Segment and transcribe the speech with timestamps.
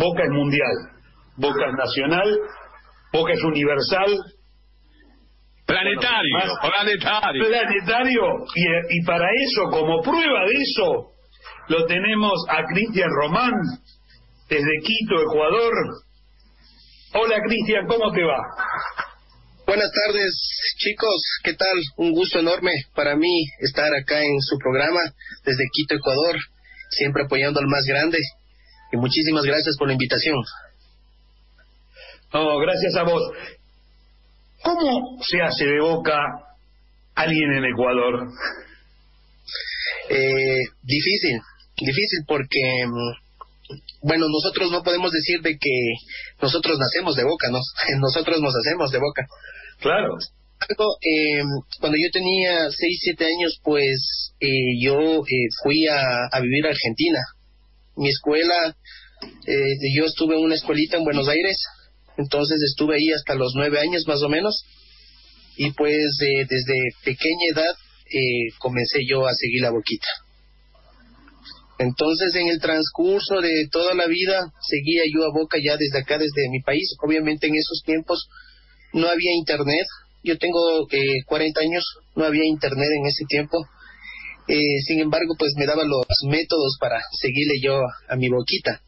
[0.00, 0.76] Boca es mundial,
[1.36, 2.38] Boca es nacional,
[3.12, 4.16] Boca es universal.
[5.66, 7.44] Planetario, planetario.
[7.44, 8.22] Planetario.
[8.56, 11.12] Y, y para eso, como prueba de eso,
[11.68, 13.52] lo tenemos a Cristian Román,
[14.48, 15.72] desde Quito, Ecuador.
[17.12, 18.38] Hola Cristian, ¿cómo te va?
[19.66, 20.32] Buenas tardes,
[20.78, 21.22] chicos.
[21.44, 21.76] ¿Qué tal?
[21.98, 25.00] Un gusto enorme para mí estar acá en su programa
[25.44, 26.36] desde Quito, Ecuador,
[26.88, 28.18] siempre apoyando al más grande.
[28.92, 30.36] Y muchísimas gracias por la invitación.
[32.32, 33.22] No, gracias a vos.
[34.62, 36.16] ¿Cómo se hace de boca
[37.14, 38.28] alguien en Ecuador?
[40.10, 41.40] Eh, difícil,
[41.76, 45.92] difícil porque, mm, bueno, nosotros no podemos decir de que
[46.42, 47.58] nosotros nacemos de boca, ¿no?
[48.00, 49.26] Nosotros nos hacemos de boca.
[49.80, 50.16] Claro.
[50.68, 51.42] Eh,
[51.80, 56.70] cuando yo tenía 6, 7 años, pues eh, yo eh, fui a, a, vivir a
[56.70, 57.18] Argentina.
[58.00, 58.74] Mi escuela,
[59.46, 61.58] eh, yo estuve en una escuelita en Buenos Aires,
[62.16, 64.64] entonces estuve ahí hasta los 9 años más o menos.
[65.58, 67.74] Y pues eh, desde pequeña edad
[68.06, 70.08] eh, comencé yo a seguir la boquita.
[71.78, 76.16] Entonces, en el transcurso de toda la vida, seguía yo a Boca ya desde acá,
[76.16, 76.96] desde mi país.
[77.04, 78.28] Obviamente en esos tiempos
[78.94, 79.86] no había internet.
[80.24, 81.84] Yo tengo eh, 40 años,
[82.16, 83.58] no había internet en ese tiempo.
[84.50, 88.82] Eh, sin embargo, pues me daba los métodos para seguirle yo a, mi boquita.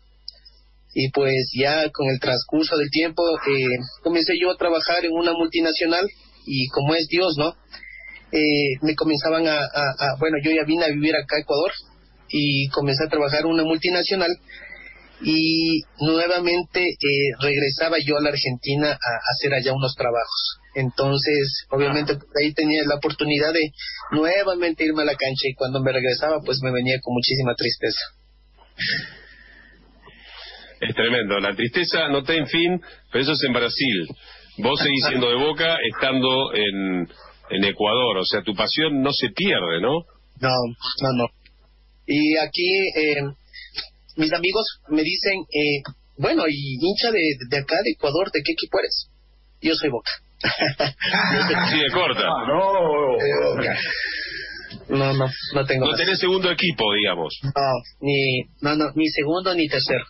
[0.92, 5.32] Y pues ya con el transcurso del tiempo eh, comencé yo a trabajar en una
[5.32, 6.04] multinacional
[6.44, 7.54] y como es Dios, ¿no?
[8.32, 11.70] Eh, me comenzaban a, a, a, bueno, yo ya vine a vivir acá a Ecuador
[12.28, 14.30] y comencé a trabajar en una multinacional
[15.24, 20.58] y nuevamente eh, regresaba yo a la Argentina a hacer allá unos trabajos.
[20.74, 23.72] Entonces, obviamente, ahí tenía la oportunidad de
[24.10, 28.00] nuevamente irme a la cancha y cuando me regresaba, pues me venía con muchísima tristeza.
[30.80, 31.38] Es tremendo.
[31.40, 32.80] La tristeza no tiene fin,
[33.10, 34.08] pero eso es en Brasil.
[34.58, 37.08] Vos seguís siendo de boca estando en,
[37.50, 38.18] en Ecuador.
[38.18, 40.00] O sea, tu pasión no se pierde, ¿no?
[40.40, 40.56] No,
[41.02, 41.26] no, no.
[42.06, 43.22] Y aquí, eh,
[44.16, 45.82] mis amigos me dicen, eh,
[46.16, 49.08] bueno, y hincha de, de acá, de Ecuador, ¿de qué equipo eres?
[49.60, 50.10] Yo soy Boca.
[51.70, 52.22] Sí, de corta.
[54.88, 54.98] No.
[54.98, 56.00] No, no, no tengo No más.
[56.00, 57.38] tenés segundo equipo, digamos.
[57.42, 57.50] No,
[58.00, 60.04] ni, no, no, ni segundo ni tercero.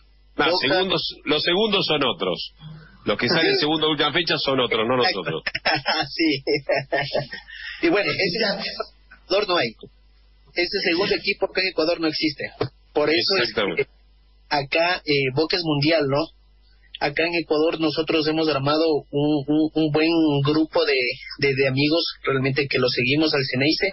[0.59, 2.53] Segundos, los segundos son otros.
[3.05, 5.43] Los que salen segundo a última fecha son otros, no nosotros.
[6.09, 6.43] sí.
[7.83, 8.37] y bueno, ese
[9.25, 9.69] Ecuador no hay.
[10.55, 12.43] Ese segundo equipo acá en Ecuador no existe.
[12.93, 13.85] Por eso es Exactamente.
[13.85, 13.89] que
[14.49, 16.25] acá eh, Boca es mundial, ¿no?
[17.03, 20.07] Acá en Ecuador nosotros hemos armado un, un, un buen
[20.45, 20.95] grupo de,
[21.39, 23.91] de, de amigos realmente que lo seguimos al Ceneice,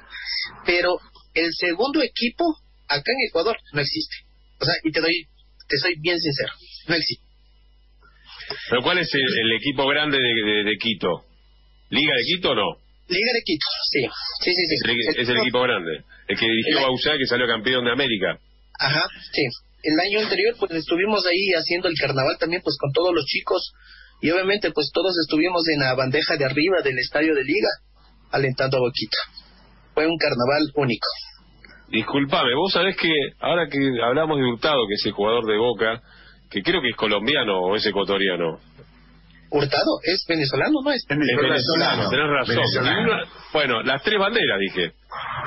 [0.64, 0.94] pero
[1.34, 2.44] el segundo equipo
[2.86, 4.14] acá en Ecuador no existe.
[4.60, 5.26] O sea, y te doy,
[5.68, 6.52] te soy bien sincero,
[6.86, 7.24] no existe.
[8.68, 11.24] Pero ¿cuál es el, el equipo grande de, de- de Quito?
[11.90, 12.68] ¿Liga de Quito o no?
[13.08, 14.00] Liga de Quito, sí,
[14.44, 14.74] sí, sí, sí.
[14.76, 16.04] Es el, es el equipo grande.
[16.28, 18.38] El que dirigió Bausá, que salió campeón de América.
[18.78, 19.42] Ajá, sí.
[19.82, 23.72] El año anterior pues estuvimos ahí haciendo el carnaval también pues con todos los chicos
[24.20, 27.68] y obviamente pues todos estuvimos en la bandeja de arriba del estadio de liga
[28.32, 29.16] alentando a Boquita.
[29.94, 31.06] Fue un carnaval único.
[31.88, 33.08] Disculpame, vos sabés que
[33.40, 36.00] ahora que hablamos de Hurtado, que es el jugador de Boca,
[36.50, 38.60] que creo que es colombiano o es ecuatoriano.
[39.50, 41.02] Hurtado es venezolano, ¿no es?
[41.08, 42.54] Es venezolano, tenés razón.
[42.56, 43.00] Venezolano.
[43.00, 44.92] Y una- bueno, las tres banderas, dije.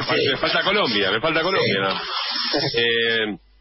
[0.10, 0.28] Sí.
[0.32, 1.80] Me falta Colombia, me falta Colombia.
[1.80, 1.90] ¿no?
[2.76, 3.38] Eh,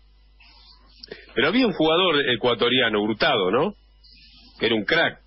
[1.34, 3.75] pero había un jugador ecuatoriano, Hurtado, ¿no?
[4.59, 5.20] Que era un crack,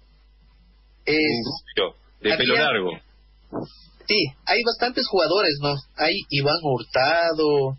[1.05, 2.89] Es, un rubio, de pelo largo.
[4.07, 5.73] sí, hay bastantes jugadores, ¿no?
[5.97, 7.77] Hay Iván Hurtado,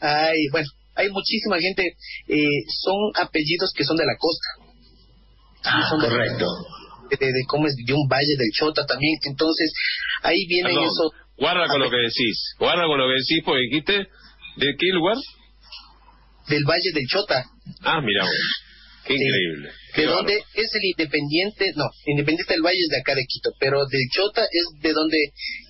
[0.00, 1.96] hay, bueno, hay muchísima gente,
[2.28, 4.48] eh, son apellidos que son de la costa.
[5.64, 6.46] Ah, Son de- correcto.
[7.10, 9.14] De, de cómo es, de un valle del Chota también.
[9.28, 9.72] Entonces,
[10.22, 13.60] ahí vienen Perdón, esos Guarda con lo que decís, guarda con lo que decís, porque
[13.62, 13.92] dijiste,
[14.56, 15.16] ¿de qué lugar?
[16.48, 17.44] del Valle del Chota.
[17.82, 18.30] Ah, mira vos.
[19.06, 19.22] Qué Sí.
[19.22, 19.68] increíble.
[19.68, 21.72] ¿De Qué dónde es el Independiente?
[21.76, 25.18] No, Independiente del Valle es de acá de Quito, pero del Chota es de donde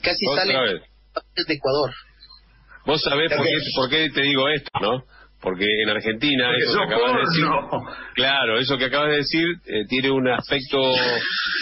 [0.03, 0.83] casi salen vez.
[1.49, 1.91] de Ecuador.
[2.87, 3.73] Vos sabés por qué, También.
[3.75, 5.05] por qué te digo esto, ¿no?
[5.41, 7.45] Porque en Argentina, Porque eso que acabas de decir,
[8.15, 10.79] claro, eso que acabas de decir eh, tiene un aspecto,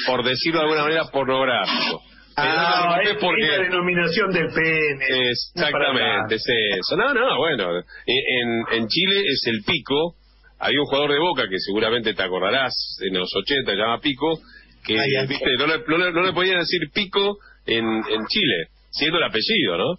[0.06, 2.02] por decirlo de alguna manera, pornográfico.
[2.36, 5.30] Ah, es, porque- es la denominación del pene.
[5.30, 6.44] Exactamente, es
[6.78, 6.96] eso.
[6.96, 10.14] No, no, bueno, eh, en, en Chile es el Pico.
[10.62, 14.38] Hay un jugador de Boca que seguramente te acordarás, en los 80 se llama Pico,
[14.86, 14.94] que
[15.26, 19.24] viste no, le, no, le, no le podían decir Pico en, en Chile, siendo el
[19.24, 19.98] apellido, ¿no?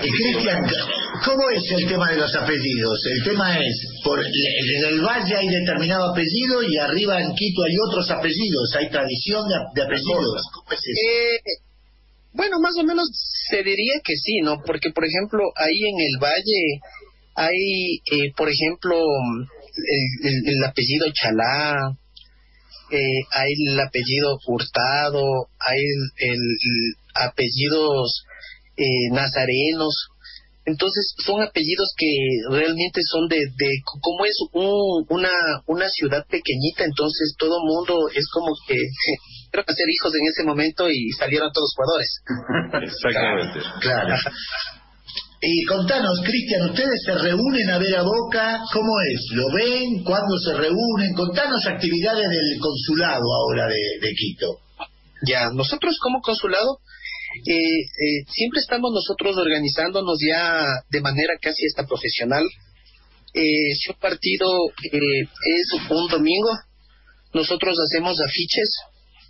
[0.00, 0.64] Cristian,
[1.24, 3.00] ¿cómo es el tema de los apellidos?
[3.06, 7.76] El tema es, por, en el Valle hay determinado apellido y arriba en Quito hay
[7.88, 9.42] otros apellidos, hay tradición
[9.74, 10.42] de, apellidos.
[10.54, 11.00] ¿Cómo es eso?
[11.04, 11.40] Eh,
[12.32, 13.08] bueno, más o menos
[13.50, 14.62] se diría que sí, ¿no?
[14.64, 16.80] Porque, por ejemplo, ahí en el Valle
[17.34, 19.02] hay, eh, por ejemplo,
[20.22, 21.96] el, apellido Chalá,
[22.90, 28.24] eh, hay el apellido Hurtado, hay el, apellidos
[28.76, 30.08] eh, nazarenos.
[30.64, 32.06] Entonces son apellidos que
[32.50, 35.30] realmente son de, de como es un, una,
[35.66, 38.76] una ciudad pequeñita, entonces todo mundo es como que
[39.50, 42.20] quiero hacer hijos en ese momento y salieron todos jugadores.
[42.82, 43.60] Exactamente.
[43.80, 44.14] claro.
[45.40, 48.60] Y contanos, Cristian, ¿ustedes se reúnen a ver a Boca?
[48.72, 49.20] ¿Cómo es?
[49.30, 50.02] ¿Lo ven?
[50.02, 51.14] ¿Cuándo se reúnen?
[51.14, 54.58] Contanos actividades del consulado ahora de, Quito.
[55.22, 56.80] Ya, nosotros como consulado
[57.46, 62.44] eh, eh, siempre estamos nosotros organizándonos ya de manera casi hasta profesional.
[63.32, 64.48] Eh, si un partido
[64.90, 66.50] eh, es un domingo,
[67.32, 68.70] nosotros hacemos afiches,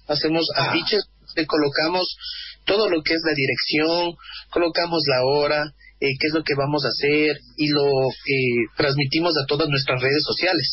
[0.07, 0.71] hacemos ah.
[0.71, 1.05] afiches,
[1.37, 2.17] le colocamos
[2.65, 4.17] todo lo que es la dirección,
[4.51, 9.35] colocamos la hora, eh, qué es lo que vamos a hacer y lo eh, transmitimos
[9.37, 10.71] a todas nuestras redes sociales.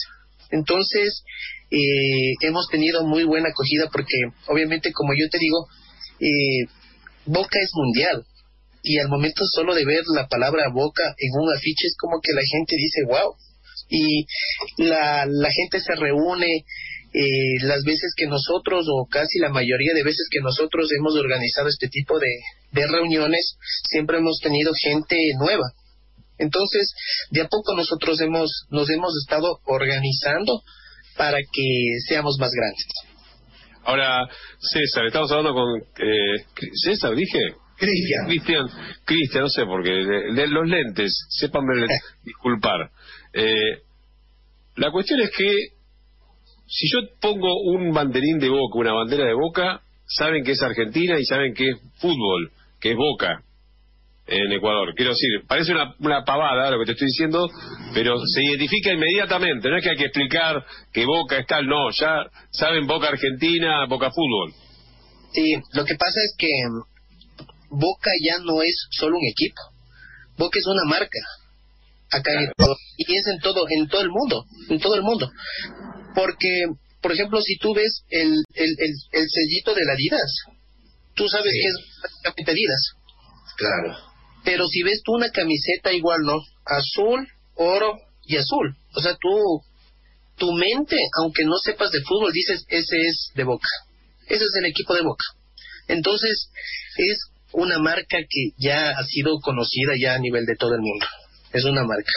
[0.51, 1.23] Entonces,
[1.71, 4.17] eh, hemos tenido muy buena acogida porque,
[4.47, 5.67] obviamente, como yo te digo,
[7.25, 8.23] Boca es mundial.
[8.83, 12.33] Y al momento solo de ver la palabra Boca en un afiche es como que
[12.33, 13.33] la gente dice, wow.
[13.89, 14.25] Y
[14.77, 16.65] la, la gente se reúne,
[17.17, 21.69] eh, las veces que nosotros, o casi la mayoría de veces que nosotros hemos organizado
[21.69, 22.27] este tipo de,
[22.73, 23.55] reuniones,
[23.89, 25.63] siempre hemos tenido gente nueva.
[26.37, 26.93] Entonces,
[27.31, 30.61] de a poco nosotros hemos, nos hemos estado organizando
[31.15, 32.85] para que seamos más grandes.
[33.85, 34.27] Ahora,
[34.59, 35.79] César, estamos hablando con...
[36.05, 36.43] Eh,
[36.83, 37.39] César, dije.
[37.77, 38.25] Cristian.
[38.25, 38.67] Cristian,
[39.05, 39.91] Cristian, no sé por qué.
[39.91, 41.87] De, los lentes, sépanme
[42.23, 42.91] disculpar.
[43.31, 43.83] Eh,
[44.75, 45.74] la cuestión es que
[46.67, 51.19] si yo pongo un banderín de boca, una bandera de boca, saben que es Argentina
[51.19, 53.41] y saben que es fútbol, que es boca
[54.27, 54.93] en Ecuador.
[54.95, 57.47] Quiero decir, parece una, una pavada lo que te estoy diciendo,
[57.93, 59.69] pero se identifica inmediatamente.
[59.69, 63.85] No es que hay que explicar que boca es tal, no, ya saben boca Argentina,
[63.87, 64.53] boca fútbol.
[65.33, 66.47] Sí, lo que pasa es que
[67.69, 69.61] Boca ya no es solo un equipo.
[70.37, 71.19] Boca es una marca
[72.11, 75.29] acá en Ecuador y es en todo en todo el mundo, en todo el mundo.
[76.15, 76.65] Porque,
[77.01, 78.75] por ejemplo, si tú ves el, el,
[79.11, 80.31] el, sellito de la Adidas,
[81.13, 81.75] tú sabes que es
[82.21, 82.91] prácticamente Adidas.
[83.57, 83.97] Claro.
[84.43, 86.39] Pero si ves tú una camiseta igual, ¿no?
[86.65, 88.77] Azul, oro y azul.
[88.95, 89.61] O sea, tú,
[90.37, 93.67] tu mente, aunque no sepas de fútbol, dices, ese es de Boca.
[94.27, 95.25] Ese es el equipo de Boca.
[95.87, 96.49] Entonces,
[96.97, 101.05] es una marca que ya ha sido conocida ya a nivel de todo el mundo.
[101.53, 102.11] Es una marca.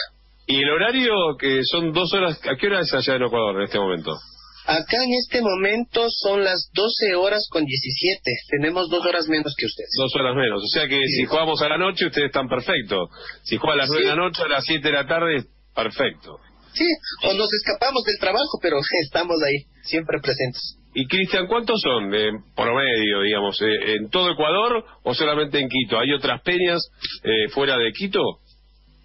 [0.49, 2.41] ¿Y el horario que son dos horas?
[2.43, 4.17] ¿A qué hora es allá en Ecuador en este momento?
[4.65, 8.19] Acá en este momento son las 12 horas con 17.
[8.49, 9.91] Tenemos dos horas menos que ustedes.
[9.95, 10.63] Dos horas menos.
[10.63, 13.09] O sea que si jugamos a la noche, ustedes están perfectos.
[13.43, 15.43] Si juegan a las nueve de la noche, a las 7 de la tarde,
[15.75, 16.39] perfecto.
[16.73, 16.85] Sí,
[17.29, 20.77] o nos escapamos del trabajo, pero estamos ahí, siempre presentes.
[20.95, 25.99] Y Cristian, ¿cuántos son eh, promedio, digamos, eh, en todo Ecuador o solamente en Quito?
[25.99, 26.89] ¿Hay otras peñas
[27.23, 28.39] eh, fuera de Quito?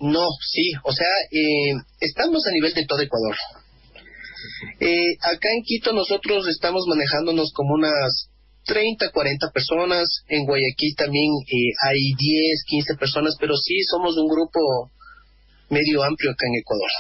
[0.04, 3.34] No, sí, o sea, eh, estamos a nivel de todo Ecuador.
[4.78, 8.28] Eh, acá en Quito nosotros estamos manejándonos como unas
[8.66, 10.04] 30, 40 personas.
[10.28, 14.90] En Guayaquil también eh, hay 10, 15 personas, pero sí somos un grupo
[15.70, 16.90] medio amplio acá en Ecuador,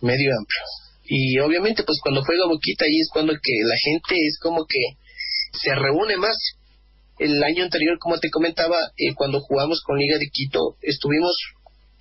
[0.00, 0.62] medio amplio.
[1.04, 4.78] Y obviamente pues cuando juega Boquita ahí es cuando que la gente es como que
[5.60, 6.36] se reúne más.
[7.18, 11.36] El año anterior, como te comentaba, eh, cuando jugamos con Liga de Quito, estuvimos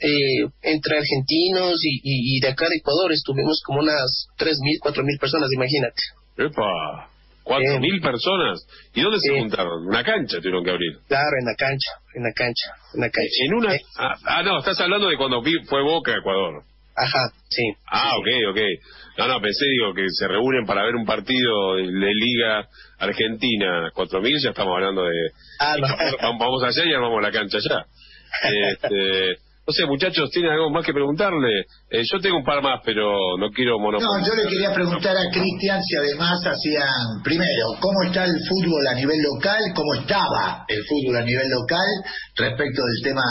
[0.01, 6.01] eh, entre argentinos y, de acá de Ecuador estuvimos como unas 3.000, 4.000 personas, imagínate.
[6.37, 7.11] ¡Epa!
[7.43, 8.65] ¿Cuatro mil personas?
[8.93, 9.81] ¿Y dónde se juntaron?
[9.81, 10.91] ¿En una cancha tuvieron que abrir?
[11.07, 13.37] Claro, en la cancha, en la cancha, en la cancha.
[13.45, 13.73] ¿En una?
[13.97, 16.63] Ah, ah, no, estás hablando de cuando fue Boca Ecuador.
[16.95, 17.63] Ajá, sí.
[17.87, 18.59] Ah, ok, ok.
[19.17, 22.67] No, no, pensé, digo, que se reúnen para ver un partido de, Liga
[22.99, 23.89] Argentina.
[23.93, 25.31] Cuatro mil, ya estamos hablando de...
[25.59, 25.87] Ah, no.
[26.39, 27.85] Vamos allá y armamos la cancha allá.
[28.71, 29.50] Este...
[29.71, 31.63] No sé, muchachos, ¿tienen algo más que preguntarle?
[31.89, 34.19] Eh, yo tengo un par más, pero no quiero monopolizar.
[34.19, 38.85] No, yo le quería preguntar a Cristian si además hacían, primero, ¿cómo está el fútbol
[38.85, 39.63] a nivel local?
[39.73, 41.87] ¿Cómo estaba el fútbol a nivel local
[42.35, 43.23] respecto del tema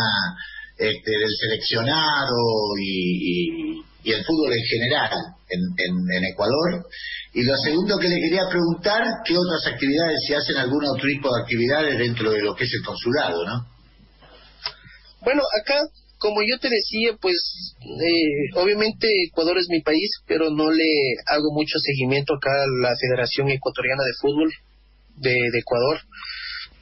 [0.79, 2.33] este, del seleccionado
[2.81, 5.13] y, el fútbol en general
[5.45, 6.89] en, en, Ecuador?
[7.35, 11.29] Y lo segundo que le quería preguntar, ¿qué otras actividades, si hacen algún otro tipo
[11.29, 13.69] de actividades dentro de lo que es el consulado, no?
[15.23, 15.77] bueno, acá,
[16.21, 21.51] como yo te decía, pues eh, obviamente Ecuador es mi país, pero no le hago
[21.53, 24.53] mucho seguimiento acá a la Federación Ecuatoriana de Fútbol
[25.17, 25.99] de, de Ecuador.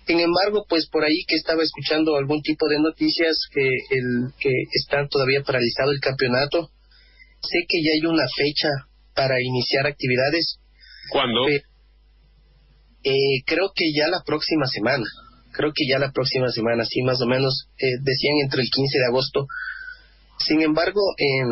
[0.08, 4.50] Sin embargo, pues por ahí que estaba escuchando algún tipo de noticias que el que
[4.72, 6.70] está todavía paralizado el campeonato.
[7.40, 8.68] Sé que ya hay una fecha
[9.14, 10.58] para iniciar actividades.
[11.10, 11.48] ¿Cuándo?
[11.48, 15.06] Eh, creo que ya la próxima semana.
[15.58, 17.66] Creo que ya la próxima semana, sí, más o menos.
[17.78, 19.48] Eh, decían entre el 15 de agosto.
[20.38, 21.50] Sin embargo, eh,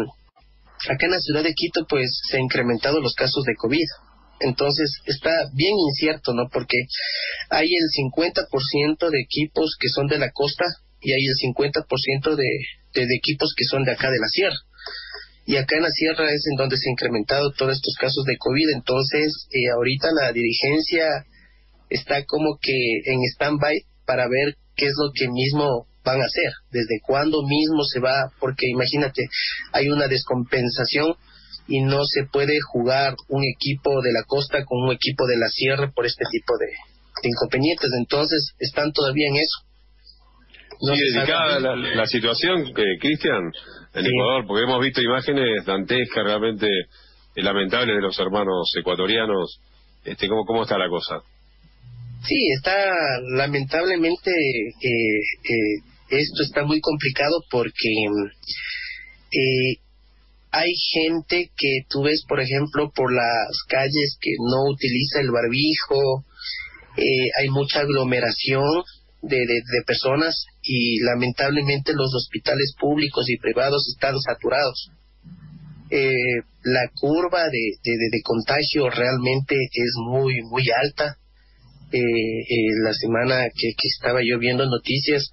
[0.89, 3.89] acá en la ciudad de Quito, pues se han incrementado los casos de COVID.
[4.39, 6.49] Entonces está bien incierto, ¿no?
[6.53, 6.87] Porque
[7.51, 10.65] hay el 50% de equipos que son de la costa
[11.01, 12.51] y hay el 50% de,
[12.95, 14.57] de, equipos que son de acá de la sierra.
[15.47, 18.39] Y acá en la sierra es en donde se han incrementado todos estos casos de
[18.39, 18.71] COVID.
[18.73, 21.27] Entonces, eh, ahorita la dirigencia
[21.91, 26.53] está como que en stand-by para ver qué es lo que mismo van a hacer,
[26.71, 29.27] desde cuándo mismo se va, porque imagínate,
[29.73, 31.17] hay una descompensación
[31.67, 35.49] y no se puede jugar un equipo de la costa con un equipo de la
[35.49, 37.91] sierra por este tipo de, de inconvenientes.
[37.99, 39.67] Entonces, están todavía en eso.
[40.83, 43.51] No sí, dedicada la, la, situación, eh, Cristian,
[43.95, 44.09] en sí.
[44.09, 49.59] Ecuador, porque hemos visto imágenes dantescas, realmente eh, lamentables de los hermanos ecuatorianos.
[50.05, 51.23] Este, ¿cómo, ¿Cómo está la cosa?
[52.29, 52.75] Sí, está
[53.37, 57.89] lamentablemente eh, esto está muy complicado porque
[59.33, 59.77] eh,
[60.51, 66.25] hay gente que tú ves, por ejemplo, por las calles que no utiliza el barbijo,
[66.97, 68.83] eh, hay mucha aglomeración
[69.23, 74.91] de, de, de, personas y lamentablemente los hospitales públicos y privados están saturados.
[75.91, 81.17] Eh, la curva de, de, contagio realmente es muy, muy alta.
[81.93, 85.31] Eh, eh, la semana que, que, estaba yo viendo noticias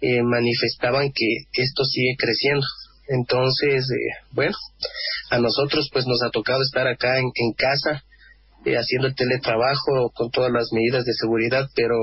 [0.00, 2.66] eh, manifestaban que esto sigue creciendo.
[3.08, 4.56] Entonces, eh, bueno,
[5.30, 8.02] a nosotros pues nos ha tocado estar acá en, en casa
[8.64, 11.96] eh, haciendo el teletrabajo con todas las medidas de seguridad, pero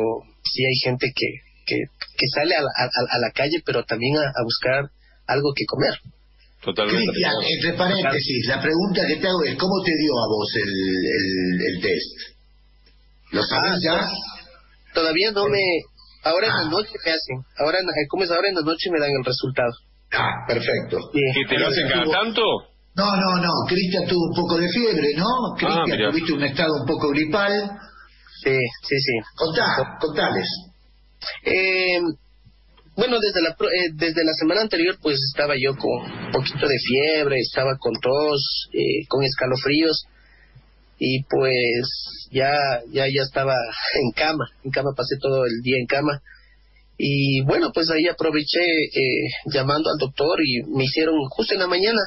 [0.44, 1.28] sí hay gente que,
[1.66, 1.76] que,
[2.18, 4.92] que sale a la, a, a la, calle, pero también a, a buscar
[5.26, 5.98] algo que comer.
[6.64, 7.08] Totalmente.
[7.08, 10.70] Cristian, entre paréntesis, la pregunta que te hago es, ¿cómo te dio a vos el,
[10.70, 12.31] el, el test?
[13.32, 14.10] ¿Lo sabes ah, ya?
[14.94, 15.64] Todavía no me...
[16.24, 16.62] Ahora ah.
[16.62, 17.38] en la noche me hacen.
[17.58, 18.32] Ahora, ¿cómo es?
[18.32, 19.72] Ahora en la noche me dan el resultado.
[20.12, 21.00] Ah, perfecto.
[21.14, 21.20] Sí.
[21.40, 22.42] ¿Y te lo hacen cada tanto?
[22.96, 23.52] No, no, no.
[23.68, 25.28] Cristian tuvo un poco de fiebre, ¿no?
[25.58, 27.72] Cristian, ah, tuviste un estado un poco gripal.
[28.44, 29.14] Sí, sí, sí.
[29.36, 30.48] Contá, contales.
[31.46, 32.02] Eh,
[32.96, 36.78] bueno, desde la, eh, desde la semana anterior pues estaba yo con un poquito de
[36.78, 40.06] fiebre, estaba con tos, eh, con escalofríos
[41.04, 42.54] y pues ya,
[42.92, 43.56] ya, ya estaba
[43.96, 46.22] en cama, en cama pasé todo el día en cama
[46.96, 51.66] y bueno pues ahí aproveché eh, llamando al doctor y me hicieron justo en la
[51.66, 52.00] mañana,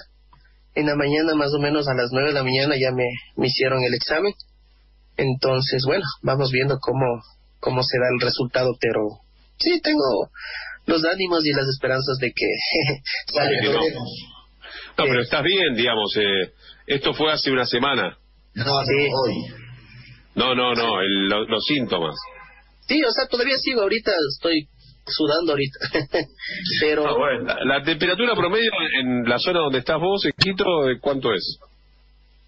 [0.76, 3.02] en la mañana más o menos a las nueve de la mañana ya me,
[3.34, 4.32] me hicieron el examen
[5.16, 7.20] entonces bueno vamos viendo cómo
[7.58, 9.00] cómo será el resultado pero
[9.58, 10.30] sí tengo
[10.86, 12.46] los ánimos y las esperanzas de que
[13.34, 13.80] sale no.
[13.80, 16.14] no, pero estás bien, digamos.
[16.16, 16.52] Eh,
[16.86, 18.18] esto fue hace una semana.
[18.54, 19.08] No, sí.
[19.12, 19.34] hoy.
[20.34, 22.14] No, no, no, el, lo, los síntomas.
[22.86, 24.68] Sí, o sea, todavía sigo ahorita, estoy
[25.06, 25.78] sudando ahorita.
[26.80, 27.06] pero.
[27.06, 27.44] Ah, bueno.
[27.44, 28.70] la, la, temperatura promedio
[29.00, 30.64] en la zona donde estás vos, en Quito,
[31.00, 31.58] ¿cuánto es?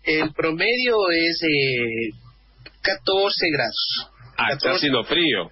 [0.05, 2.11] El promedio es eh,
[2.83, 4.11] 14 grados.
[4.37, 4.55] Ah, 14.
[4.55, 5.49] está haciendo frío.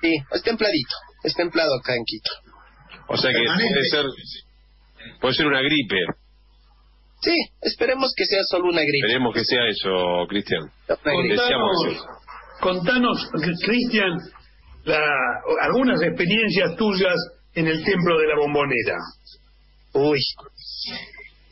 [0.00, 2.30] Sí, es templadito es templado acá en Quito.
[3.08, 4.06] O sea que puede ser,
[5.20, 5.96] puede ser una gripe.
[7.22, 9.06] Sí, esperemos que sea solo una gripe.
[9.06, 10.70] Esperemos que sea eso, Cristian.
[10.88, 12.06] Contanos,
[12.60, 13.30] contanos
[13.64, 14.18] Cristian,
[15.60, 17.14] algunas experiencias tuyas
[17.54, 18.96] en el templo de la bombonera.
[19.92, 20.18] Uy.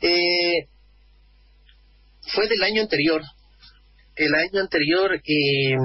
[0.01, 0.67] Eh,
[2.33, 3.21] fue del año anterior.
[4.15, 5.75] El año anterior eh,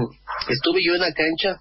[0.49, 1.61] estuve yo en la cancha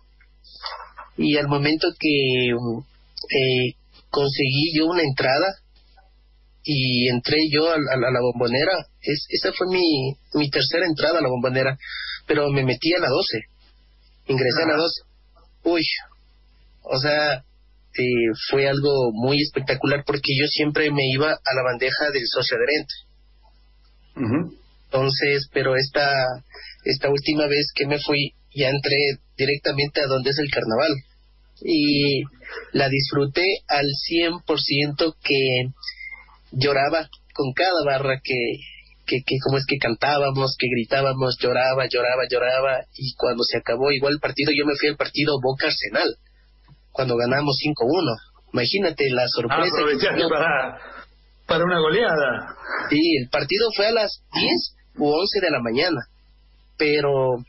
[1.17, 3.74] y al momento que eh,
[4.10, 5.60] conseguí yo una entrada
[6.65, 11.19] y entré yo a, a, a la bombonera, es, esa fue mi, mi tercera entrada
[11.19, 11.77] a la bombonera,
[12.27, 13.39] pero me metí a la 12,
[14.27, 14.65] ingresé ah.
[14.65, 15.01] a la 12.
[15.63, 15.84] Uy,
[16.81, 22.12] o sea, eh, fue algo muy espectacular porque yo siempre me iba a la bandeja
[22.12, 22.93] del socio adherente.
[24.15, 24.57] Uh -huh.
[24.86, 26.25] Entonces, pero esta,
[26.84, 28.98] esta última vez que me fui, ya entré
[29.38, 30.93] directamente a donde es el carnaval.
[31.62, 32.24] Y
[32.74, 35.72] la disfruté al 100% que
[36.52, 38.60] lloraba con cada barra que,
[39.06, 42.86] que, que como es que cantábamos, que gritábamos, lloraba, lloraba, lloraba.
[42.96, 46.16] Y cuando se acabó igual el partido, yo me fui al partido Boca Arsenal,
[46.92, 48.16] cuando ganamos 5-1.
[48.54, 49.75] Imagínate la sorpresa.
[50.30, 50.80] Para,
[51.46, 52.56] para una goleada.
[52.90, 56.00] Sí, el partido fue a las 10 u 11 de la mañana,
[56.78, 57.44] pero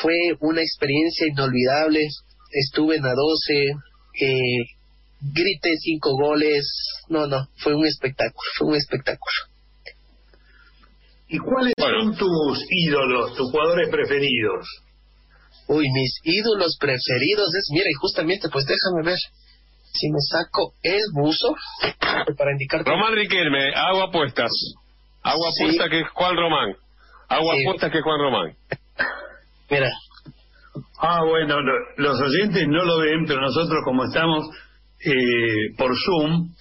[0.00, 2.06] fue una experiencia inolvidable.
[2.50, 3.54] Estuve en la 12,
[4.20, 4.77] eh,
[5.20, 6.64] grité cinco goles.
[7.08, 9.36] No, no, fue un espectáculo, fue un espectáculo.
[11.28, 14.66] ¿Y cuáles son tus ídolos, tus jugadores preferidos?
[15.68, 19.18] Uy, mis ídolos preferidos es, mira, y justamente, pues déjame ver
[19.92, 21.54] si me saco el buzo
[22.36, 22.84] para indicar.
[22.84, 24.50] Román Riquelme, agua puestas.
[25.22, 26.76] Agua puesta que es Juan Román.
[27.28, 28.56] Agua puestas que es Juan Román.
[29.70, 29.90] Mira.
[31.00, 31.56] Ah, bueno,
[31.96, 34.48] los oyentes no lo ven, pero nosotros como estamos
[35.00, 36.54] eh, por Zoom,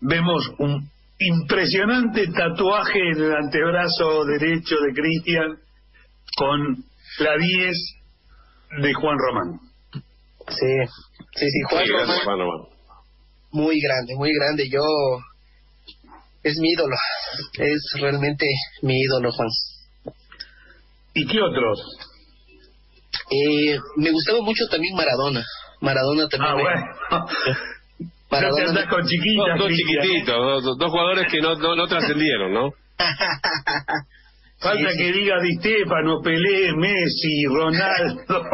[0.00, 5.58] vemos un impresionante tatuaje en el antebrazo derecho de Cristian
[6.36, 6.84] con
[7.18, 7.76] la 10
[8.82, 9.60] de Juan Román.
[10.48, 10.74] Sí,
[11.36, 12.68] sí, sí, Juan, Román,
[13.52, 14.68] Muy grande, muy grande.
[14.68, 14.80] Yo.
[16.42, 16.96] Es mi ídolo.
[17.58, 18.46] Es realmente
[18.82, 19.48] mi ídolo, Juan.
[21.14, 21.78] ¿Y qué otros?
[23.30, 25.44] Eh, me gustaba mucho también Maradona.
[25.80, 26.66] Maradona también.
[27.10, 27.56] Ah, bueno.
[28.40, 32.70] no con chiquitas, dos, chiquititos, dos, jugadores que no, no, no trascendieron, ¿no?
[34.58, 38.44] Falta que diga Di Stefano, Pelé, Messi, Ronaldo,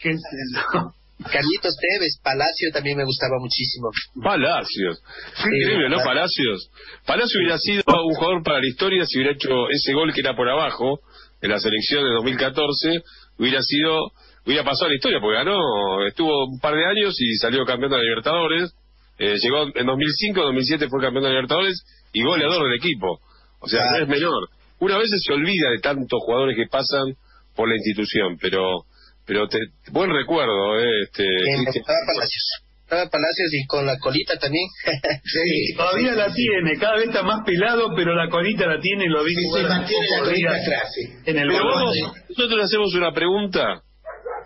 [0.00, 0.92] qué es eso.
[1.18, 3.88] Carlitos Tevez, Palacio también me gustaba muchísimo.
[4.22, 5.02] Palacios.
[5.38, 5.96] increíble, ¿no?
[6.04, 6.70] Palacios.
[7.06, 10.36] Palacio hubiera sido un jugador para la historia si hubiera hecho ese gol que era
[10.36, 11.00] por abajo
[11.40, 13.02] en la selección de 2014.
[13.38, 14.12] Hubiera sido,
[14.44, 17.92] hubiera pasado a la historia porque ganó, estuvo un par de años y salió campeón
[17.92, 18.74] de Libertadores.
[19.18, 21.82] Eh, llegó en 2005, 2007 fue campeón de Libertadores
[22.12, 23.20] y goleador del equipo.
[23.60, 27.14] O sea, no es menor una vez se olvida de tantos jugadores que pasan
[27.54, 28.84] por la institución, pero
[29.26, 29.58] pero te,
[29.90, 32.62] buen recuerdo, eh, este, estaba Palacios.
[32.84, 34.68] Estaba Palacios y con la colita también.
[35.24, 39.24] sí, todavía la tiene, cada vez está más pelado, pero la colita la tiene, lo
[39.24, 39.40] dice.
[39.52, 43.82] se mantiene la colita atrás, En el nosotros le hacemos una pregunta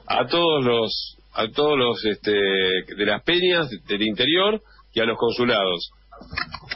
[0.07, 5.18] a todos los a todos los este, de las peñas del interior y a los
[5.18, 5.90] consulados.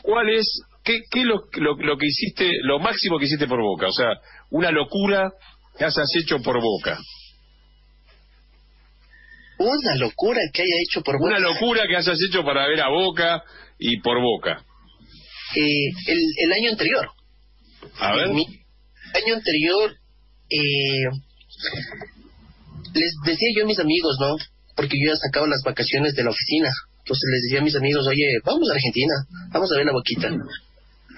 [0.02, 3.88] ¿Cuál es ¿qué, qué es lo, lo, que hiciste, lo máximo que hiciste por Boca?
[3.88, 5.32] O sea, una locura
[5.76, 6.98] que hayas hecho por Boca.
[9.58, 11.26] Una locura que haya hecho por Boca.
[11.26, 13.42] Una locura que hayas hecho para ver a Boca
[13.78, 14.64] y por Boca.
[15.56, 17.08] Eh, el, el año anterior.
[17.98, 18.28] A ver.
[18.28, 19.96] El año anterior,
[20.50, 21.08] eh,
[22.94, 24.36] les decía yo a mis amigos, ¿no?
[24.74, 26.70] Porque yo ya sacaba las vacaciones de la oficina.
[27.04, 29.14] Entonces les decía a mis amigos, oye, vamos a Argentina,
[29.52, 30.32] vamos a ver la boquita.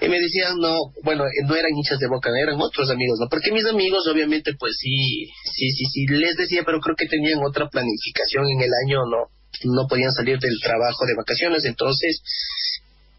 [0.03, 3.27] Y me decían, no, bueno, no eran hinchas de Boca, eran otros amigos, ¿no?
[3.31, 7.39] Porque mis amigos, obviamente, pues sí, sí, sí, sí, les decía, pero creo que tenían
[7.39, 9.31] otra planificación en el año, no,
[9.63, 12.21] no podían salir del trabajo de vacaciones, entonces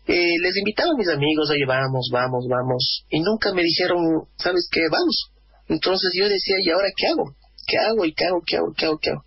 [0.06, 4.68] eh, les invitaba a mis amigos, oye, vamos, vamos, vamos, y nunca me dijeron, ¿sabes
[4.70, 4.82] qué?
[4.92, 5.32] Vamos.
[5.68, 7.34] Entonces yo decía, ¿y ahora qué hago?
[7.66, 8.04] ¿Qué hago?
[8.04, 8.42] ¿Y qué hago?
[8.46, 8.72] ¿Qué hago?
[8.76, 8.98] ¿Qué hago?
[9.00, 9.24] ¿Qué hago?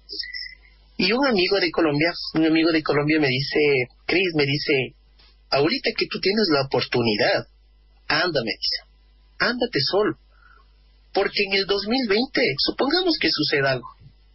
[1.01, 4.93] Y un amigo de Colombia, un amigo de Colombia me dice, Cris, me dice,
[5.49, 7.47] ahorita que tú tienes la oportunidad,
[8.07, 8.51] ándame,
[9.39, 10.13] ándate solo.
[11.11, 13.87] Porque en el 2020, supongamos que suceda algo.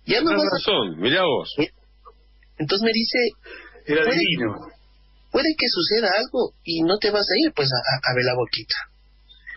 [0.06, 1.54] Ya no Tienes razón, mira vos.
[2.58, 3.18] Entonces me dice...
[3.86, 4.58] Era puede, divino.
[5.30, 8.74] Puede que suceda algo y no te vas a ir, pues, a, ver la boquita.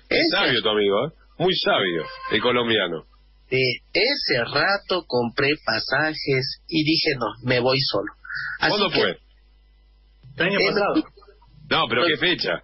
[0.09, 1.11] Es sabio tu amigo, ¿eh?
[1.39, 3.08] Muy sabio, el colombiano.
[3.49, 8.13] De ese rato compré pasajes y dije, no, me voy solo.
[8.59, 9.17] ¿Cuándo fue?
[10.37, 11.03] El año pasado.
[11.69, 12.63] No, pero ¿qué fecha?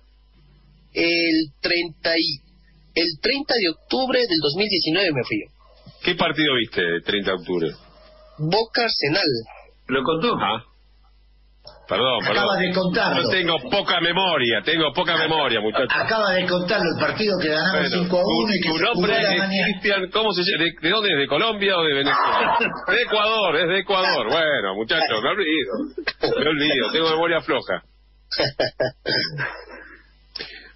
[0.94, 2.40] El 30, y,
[2.96, 5.56] el 30 de octubre del 2019 me fui yo.
[6.04, 7.72] ¿Qué partido viste el 30 de octubre?
[8.38, 9.28] Boca Arsenal.
[9.88, 10.36] ¿Lo contó?
[10.40, 10.64] Ah.
[11.88, 12.38] Perdón, perdón.
[12.38, 13.22] Acaba de contarlo.
[13.22, 15.90] Yo tengo poca memoria, tengo poca memoria, muchachos.
[15.94, 19.66] Acaba de contarlo el partido que ganamos 5 a 1 y que tu nombre es
[19.66, 20.72] Cristian, ¿cómo se llama?
[20.82, 21.18] ¿De, dónde es?
[21.20, 22.58] ¿De Colombia o de Venezuela?
[22.88, 24.28] de Ecuador, es de Ecuador.
[24.28, 25.74] Bueno, muchachos, me olvido.
[26.40, 27.84] Me olvido, tengo memoria floja.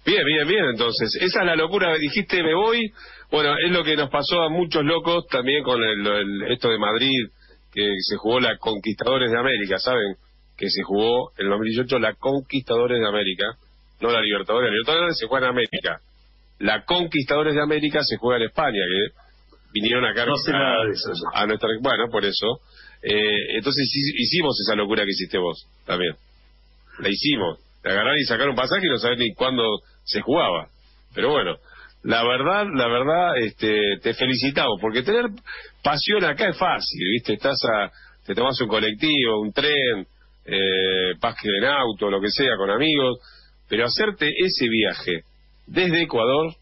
[0.06, 1.14] Bien, bien, bien, entonces.
[1.20, 1.94] Esa es la locura.
[1.98, 2.92] Dijiste, me voy.
[3.30, 7.28] Bueno, es lo que nos pasó a muchos locos también con el, esto de Madrid,
[7.72, 10.16] que se jugó la Conquistadores de América, ¿saben?
[10.60, 13.46] Que se jugó en el 2018 la Conquistadores de América,
[14.00, 14.68] no la Libertadores.
[14.68, 16.00] La Libertadores se juega en América.
[16.60, 19.14] La Conquistadores de América se juega en España, que
[19.72, 21.68] vinieron acá no sé eso, a nuestra...
[21.80, 22.60] Bueno, por eso.
[23.02, 26.14] Eh, entonces hicimos esa locura que hiciste vos también
[27.00, 27.58] la hicimos.
[27.82, 29.62] De agarrar y sacar un pasaje y no saber ni cuándo
[30.04, 30.68] se jugaba.
[31.14, 31.56] Pero bueno,
[32.02, 35.26] la verdad, la verdad, este, te felicitamos, porque tener
[35.82, 37.34] pasión acá es fácil, ¿viste?
[37.34, 37.90] Estás a,
[38.26, 40.06] te tomas un colectivo, un tren,
[40.50, 43.18] eh, en auto, lo que sea, con amigos,
[43.68, 45.22] pero hacerte ese viaje
[45.66, 46.52] desde Ecuador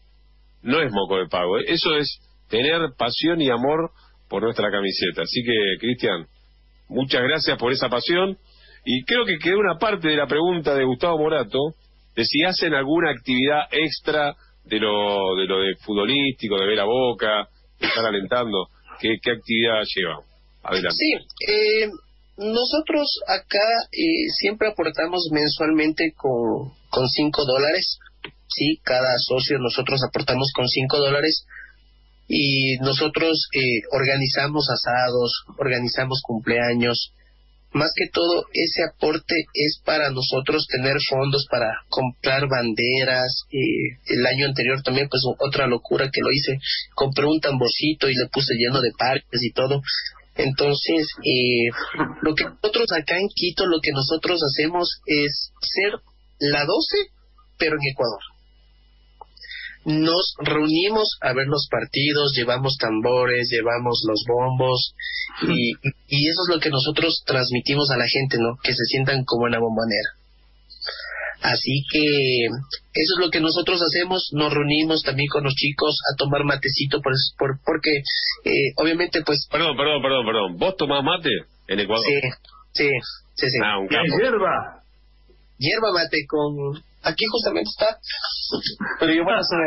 [0.61, 1.57] no es moco de pago.
[1.57, 1.65] ¿eh?
[1.67, 3.91] Eso es tener pasión y amor
[4.29, 5.23] por nuestra camiseta.
[5.23, 6.27] Así que, Cristian,
[6.87, 8.37] muchas gracias por esa pasión.
[8.85, 11.73] Y creo que quedó una parte de la pregunta de Gustavo Morato,
[12.15, 16.85] de si hacen alguna actividad extra de lo de, lo de futbolístico, de ver a
[16.85, 17.47] boca,
[17.79, 18.67] de estar alentando.
[18.99, 20.19] ¿Qué, qué actividad lleva?
[20.63, 20.95] Adelante.
[20.95, 21.13] Sí,
[21.47, 21.87] eh,
[22.39, 27.99] nosotros acá eh, siempre aportamos mensualmente con, con cinco dólares.
[28.47, 31.45] Sí, cada socio nosotros aportamos con cinco dólares
[32.29, 37.11] y nosotros eh, organizamos asados, organizamos cumpleaños.
[37.71, 43.43] Más que todo, ese aporte es para nosotros tener fondos para comprar banderas.
[43.51, 46.57] Eh, el año anterior también, pues otra locura que lo hice,
[46.95, 49.81] compré un tamborcito y le puse lleno de parques y todo.
[50.39, 51.67] Entonces, eh,
[52.21, 55.99] lo que nosotros acá en Quito, lo que nosotros hacemos es ser
[56.39, 57.11] la 12,
[57.57, 58.21] pero en Ecuador.
[59.85, 64.93] Nos reunimos a ver los partidos, llevamos tambores, llevamos los bombos
[65.41, 65.71] y,
[66.07, 68.55] y eso es lo que nosotros transmitimos a la gente, ¿no?
[68.63, 70.18] Que se sientan como en la bombonera.
[71.41, 72.03] Así que
[72.47, 76.99] eso es lo que nosotros hacemos, nos reunimos también con los chicos a tomar matecito,
[77.01, 78.03] por, por porque
[78.43, 79.47] eh, obviamente pues...
[79.49, 80.57] Perdón, perdón, perdón, perdón.
[80.57, 81.31] ¿Vos tomás mate
[81.67, 82.03] en Ecuador?
[82.03, 82.19] Sí,
[82.73, 82.89] sí,
[83.35, 83.49] sí.
[83.49, 83.59] sí.
[83.63, 84.83] Ah, un hierba?
[85.57, 86.75] Hierba mate con...
[87.03, 87.97] Aquí justamente está.
[88.99, 89.59] Pero yo voy a hacer...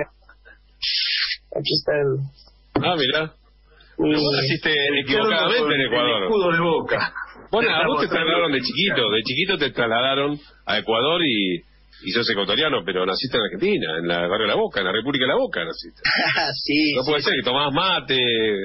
[1.56, 2.20] Aquí está el...
[2.84, 3.32] Ah, mira.
[3.96, 6.24] vos naciste equivocadamente en Ecuador.
[6.24, 7.14] escudo de boca.
[7.52, 11.60] Bueno, a vos te trasladaron de chiquito, de chiquito te trasladaron a Ecuador y,
[12.08, 14.92] y sos ecuatoriano, pero naciste en Argentina, en la barrio de La Boca, en la
[14.92, 16.00] República de La Boca naciste.
[16.64, 16.94] sí.
[16.96, 18.16] No puede ser que tomás mate,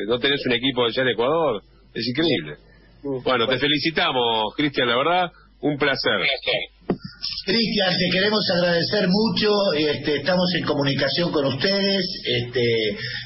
[0.07, 1.61] no tenés un equipo allá en Ecuador,
[1.93, 2.55] es increíble.
[3.03, 6.23] Bueno, te felicitamos, Cristian, la verdad, un placer.
[7.45, 12.63] Cristian, te queremos agradecer mucho, este, estamos en comunicación con ustedes este,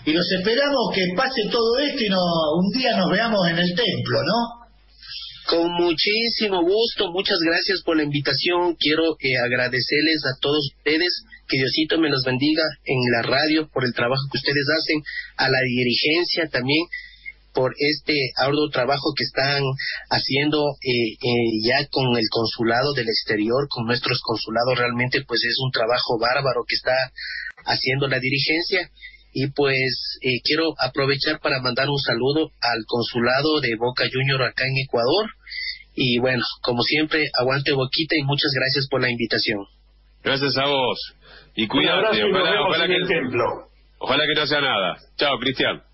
[0.06, 2.18] y los esperamos que pase todo esto y no,
[2.58, 4.61] un día nos veamos en el templo, ¿no?
[5.52, 8.78] Con muchísimo gusto, muchas gracias por la invitación.
[8.80, 13.84] Quiero eh, agradecerles a todos ustedes, que Diosito me los bendiga en la radio por
[13.84, 15.04] el trabajo que ustedes hacen,
[15.36, 16.88] a la dirigencia también
[17.54, 19.62] por este arduo trabajo que están
[20.10, 25.60] haciendo eh, eh, ya con el consulado del exterior, con nuestros consulados, realmente pues es
[25.60, 26.96] un trabajo bárbaro que está
[27.66, 28.90] haciendo la dirigencia
[29.34, 34.66] y pues eh, quiero aprovechar para mandar un saludo al consulado de Boca Junior acá
[34.66, 35.30] en Ecuador.
[35.96, 39.66] Y bueno, como siempre, aguante Boquita y muchas gracias por la invitación.
[40.24, 41.16] Gracias a vos.
[41.56, 43.04] Y cuídate, ojalá, que,
[44.00, 44.98] ojalá que no sea nada.
[45.18, 45.91] Chao, Cristian.